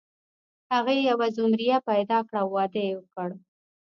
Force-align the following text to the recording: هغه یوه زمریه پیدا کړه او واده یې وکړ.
هغه 0.73 0.93
یوه 1.09 1.27
زمریه 1.37 1.77
پیدا 1.89 2.17
کړه 2.27 2.39
او 2.43 2.49
واده 2.55 2.81
یې 2.87 2.93
وکړ. 2.97 3.29